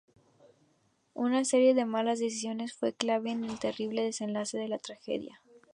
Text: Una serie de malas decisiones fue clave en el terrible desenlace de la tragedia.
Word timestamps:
Una 1.13 1.45
serie 1.45 1.75
de 1.75 1.85
malas 1.85 2.17
decisiones 2.17 2.73
fue 2.73 2.91
clave 2.91 3.29
en 3.29 3.43
el 3.43 3.59
terrible 3.59 4.01
desenlace 4.01 4.57
de 4.57 4.67
la 4.67 4.79
tragedia. 4.79 5.43